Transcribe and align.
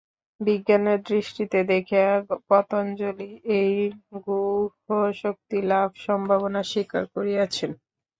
বিজ্ঞানের 0.39 0.99
দৃষ্টিতে 1.03 1.59
দেখিয়া 1.71 2.09
পতঞ্জলি 2.49 3.29
এই 3.57 3.73
গুহ্যশক্তিলাভ 4.25 5.89
সম্ভাবনা 6.05 6.61
স্বীকার 6.71 7.03
করিয়াছেন। 7.15 7.71